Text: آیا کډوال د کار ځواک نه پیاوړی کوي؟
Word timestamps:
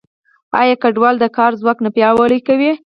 آیا 0.59 0.75
کډوال 0.83 1.15
د 1.19 1.25
کار 1.37 1.51
ځواک 1.61 1.77
نه 1.85 1.89
پیاوړی 1.95 2.39
کوي؟ 2.47 2.71